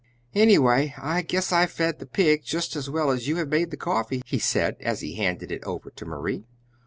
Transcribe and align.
"Anyway, 0.33 0.95
I 0.97 1.21
guess 1.21 1.51
I've 1.51 1.69
fed 1.69 1.99
the 1.99 2.07
pig 2.07 2.41
just 2.43 2.75
as 2.75 2.89
well 2.89 3.11
as 3.11 3.27
you 3.27 3.35
have 3.35 3.49
made 3.49 3.69
the 3.69 3.77
coffee," 3.77 4.23
he 4.25 4.39
said, 4.39 4.75
as 4.79 5.01
he 5.01 5.13
handed 5.13 5.51
it 5.51 5.63
over 5.63 5.91
to 5.91 6.05
Marie. 6.07 6.47